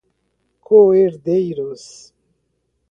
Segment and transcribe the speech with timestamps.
[0.65, 2.09] coerdeiros